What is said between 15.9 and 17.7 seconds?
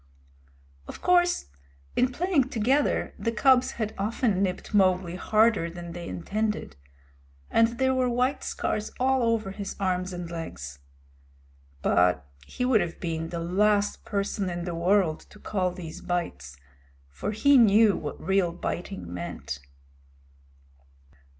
bites, for he